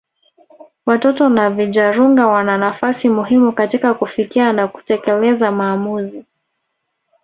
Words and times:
Watoto 0.85 1.29
na 1.29 1.49
vijarunga 1.49 2.27
wana 2.27 2.57
nafasi 2.57 3.09
muhimu 3.09 3.51
katika 3.51 3.93
kufikia 3.93 4.53
na 4.53 4.67
kutekeleza 4.67 5.51
maamuzi 5.51 6.25